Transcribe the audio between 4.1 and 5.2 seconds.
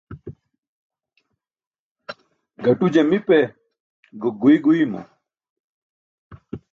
gok guiy guymo.